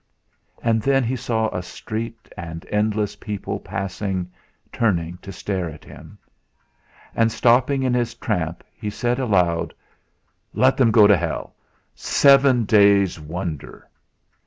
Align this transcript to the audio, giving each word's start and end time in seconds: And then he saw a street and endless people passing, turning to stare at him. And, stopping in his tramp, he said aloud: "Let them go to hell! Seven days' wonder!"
And 0.63 0.81
then 0.81 1.03
he 1.03 1.15
saw 1.15 1.49
a 1.49 1.61
street 1.61 2.27
and 2.35 2.65
endless 2.71 3.15
people 3.17 3.59
passing, 3.59 4.31
turning 4.73 5.19
to 5.19 5.31
stare 5.31 5.69
at 5.69 5.83
him. 5.85 6.17
And, 7.15 7.31
stopping 7.31 7.83
in 7.83 7.93
his 7.93 8.15
tramp, 8.15 8.63
he 8.73 8.89
said 8.89 9.19
aloud: 9.19 9.75
"Let 10.55 10.75
them 10.77 10.89
go 10.89 11.05
to 11.05 11.15
hell! 11.15 11.53
Seven 11.93 12.63
days' 12.65 13.19
wonder!" 13.19 13.87